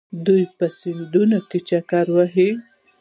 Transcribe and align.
دوی 0.25 0.43
په 0.57 0.65
سیندونو 0.79 1.39
کې 1.49 1.59
چکر 1.69 2.05
وهي. 2.15 2.49